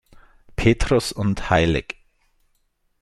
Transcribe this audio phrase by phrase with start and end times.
[0.55, 1.83] Petrus und hl.